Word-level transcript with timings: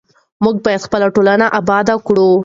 موږ 0.43 0.55
باید 0.65 0.85
خپله 0.87 1.07
ټولنه 1.15 1.45
اباده 1.59 1.95
کړو. 2.07 2.31